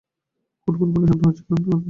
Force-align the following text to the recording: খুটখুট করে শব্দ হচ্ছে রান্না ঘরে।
খুটখুট 0.61 0.89
করে 0.93 1.05
শব্দ 1.09 1.21
হচ্ছে 1.27 1.43
রান্না 1.43 1.65
ঘরে। 1.65 1.79